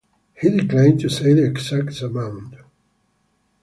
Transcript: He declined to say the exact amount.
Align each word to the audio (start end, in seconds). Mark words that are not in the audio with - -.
He 0.33 0.49
declined 0.49 0.99
to 1.01 1.09
say 1.09 1.33
the 1.35 1.45
exact 1.45 2.01
amount. 2.01 2.55